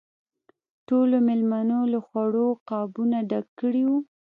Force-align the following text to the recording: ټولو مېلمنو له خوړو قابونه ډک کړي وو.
ټولو 0.87 1.15
مېلمنو 1.27 1.79
له 1.91 1.99
خوړو 2.07 2.47
قابونه 2.69 3.17
ډک 3.29 3.45
کړي 3.59 3.83
وو. 3.89 3.97